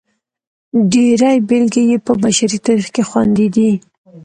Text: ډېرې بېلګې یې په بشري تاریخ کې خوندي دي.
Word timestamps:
ډېرې 0.91 1.33
بېلګې 1.47 1.83
یې 1.91 1.97
په 2.05 2.13
بشري 2.21 2.57
تاریخ 2.65 2.87
کې 2.95 3.03
خوندي 3.09 3.47
دي. 3.55 3.71